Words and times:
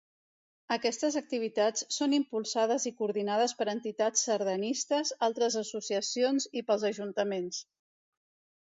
Aquestes 0.75 1.17
activitats 1.19 1.85
són 1.97 2.15
impulsades 2.19 2.87
i 2.91 2.93
coordinades 3.03 3.53
per 3.61 3.69
entitats 3.75 4.25
sardanistes, 4.31 5.13
altres 5.31 5.61
associacions 5.65 6.51
i 6.63 6.67
pels 6.73 6.89
Ajuntaments. 6.93 7.67